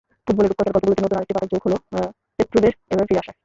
[0.27, 1.77] ফুটবলের রূপকথার গল্পগুলোতে নতুন আরেকটি পাতা যোগ হলো
[2.37, 3.37] পেত্রোভের এভাবে ফিরে আসায়।